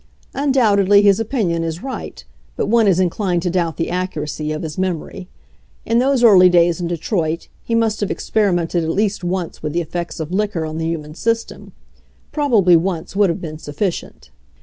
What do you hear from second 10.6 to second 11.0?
on the